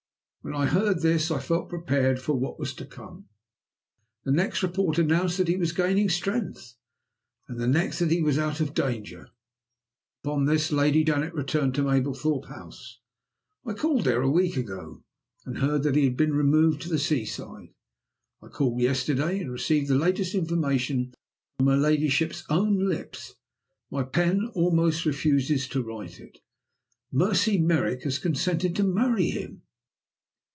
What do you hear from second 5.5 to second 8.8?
was gaining strength, and the next that he was out of